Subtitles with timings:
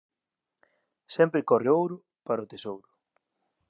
[1.15, 1.97] Sempre corre o ouro
[2.27, 2.87] para o tesouro